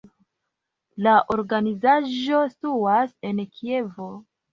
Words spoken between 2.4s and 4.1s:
situas en Kievo.